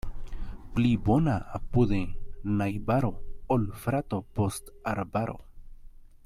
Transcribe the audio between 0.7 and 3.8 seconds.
Pli bona apude najbaro, ol